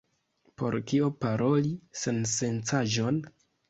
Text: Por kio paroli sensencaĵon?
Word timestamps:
Por 0.61 0.77
kio 0.93 1.11
paroli 1.27 1.77
sensencaĵon? 2.07 3.27